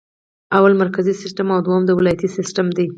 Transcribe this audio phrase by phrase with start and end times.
[0.61, 2.85] لومړی مرکزي سیسټم او دوهم ولایتي سیسټم دی.